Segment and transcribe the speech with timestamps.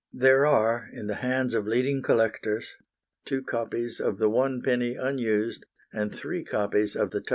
[0.13, 2.73] There are in the hands of leading collectors
[3.23, 4.97] two copies of the 1d.
[4.99, 7.25] unused, and three copies of the 2d.